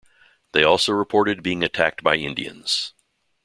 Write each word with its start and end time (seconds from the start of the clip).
They 0.53 0.63
also 0.63 0.93
reported 0.93 1.43
being 1.43 1.63
attacked 1.63 2.01
by 2.01 2.15
Indians. 2.15 2.95